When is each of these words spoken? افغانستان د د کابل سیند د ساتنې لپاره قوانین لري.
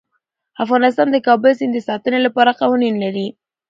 افغانستان 0.63 1.07
د 1.11 1.13
د 1.15 1.17
کابل 1.27 1.51
سیند 1.59 1.73
د 1.75 1.79
ساتنې 1.87 2.19
لپاره 2.27 2.57
قوانین 2.61 2.95
لري. 3.03 3.27